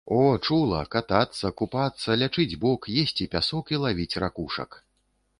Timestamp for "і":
3.75-3.79